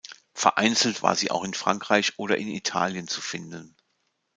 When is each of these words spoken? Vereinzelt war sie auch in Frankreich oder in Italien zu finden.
Vereinzelt 0.33 1.03
war 1.03 1.15
sie 1.15 1.29
auch 1.29 1.43
in 1.43 1.53
Frankreich 1.53 2.13
oder 2.17 2.35
in 2.35 2.47
Italien 2.47 3.07
zu 3.07 3.21
finden. 3.21 3.75